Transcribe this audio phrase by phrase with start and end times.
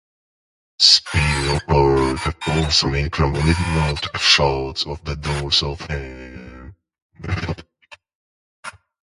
[0.79, 6.73] Spielberg also included multiple shots of just the dorsal fin.